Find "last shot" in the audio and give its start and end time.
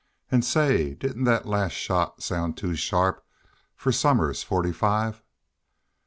1.45-2.23